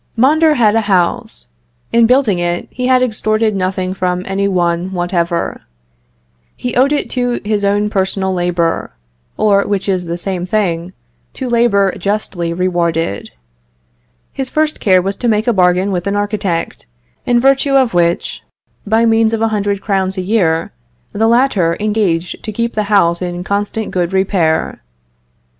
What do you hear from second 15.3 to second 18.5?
a bargain with an architect, in virtue of which,